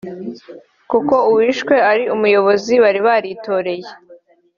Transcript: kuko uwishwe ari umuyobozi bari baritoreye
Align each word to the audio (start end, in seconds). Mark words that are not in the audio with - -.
kuko 0.91 1.15
uwishwe 1.29 1.75
ari 1.91 2.03
umuyobozi 2.15 2.73
bari 2.83 2.99
baritoreye 3.07 3.89